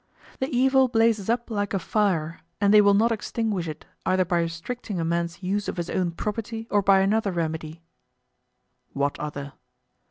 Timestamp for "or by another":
6.71-7.31